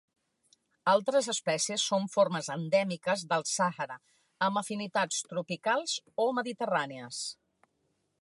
[0.91, 3.99] Altres espècies són formes endèmiques del Sàhara
[4.47, 7.21] amb afinitats tropicals o mediterrànies.